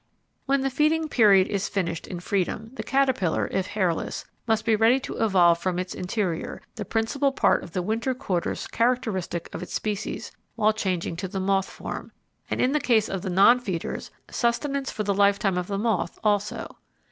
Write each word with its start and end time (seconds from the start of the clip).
When 0.47 0.61
the 0.61 0.71
feeding 0.71 1.07
period 1.09 1.47
is 1.47 1.69
finished 1.69 2.07
in 2.07 2.21
freedom, 2.21 2.71
the 2.73 2.81
caterpillar, 2.81 3.47
if 3.51 3.67
hairless, 3.67 4.25
must 4.47 4.65
be 4.65 4.75
ready 4.75 4.99
to 5.01 5.17
evolve 5.23 5.59
from 5.59 5.77
its 5.77 5.93
interior, 5.93 6.63
the 6.73 6.85
principal 6.85 7.31
part 7.31 7.61
of 7.63 7.73
the 7.73 7.83
winter 7.83 8.15
quarters 8.15 8.65
characteristic 8.65 9.47
of 9.53 9.61
its 9.61 9.75
species 9.75 10.31
while 10.55 10.73
changing 10.73 11.17
to 11.17 11.27
the 11.27 11.39
moth 11.39 11.69
form, 11.69 12.11
and 12.49 12.59
in 12.59 12.71
the 12.71 12.79
case 12.79 13.09
of 13.09 13.23
non 13.29 13.59
feeders, 13.59 14.09
sustenance 14.27 14.89
for 14.89 15.03
the 15.03 15.13
lifetime 15.13 15.55
of 15.55 15.67
the 15.67 15.77
moth 15.77 16.17
also. 16.23 16.77